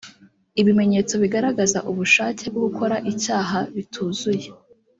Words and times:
ibimenyetso 0.61 1.13
bigaragaza 1.23 1.79
ubushake 1.91 2.43
bwo 2.53 2.59
gukora 2.65 2.95
icyaha 3.11 3.59
bituzuye 3.75 4.47